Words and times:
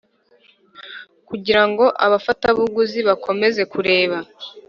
kugira 1.27 1.63
ngo 1.69 1.85
abafatabuguzi 2.05 2.99
bakomeze 3.07 3.61
kureba. 3.73 4.17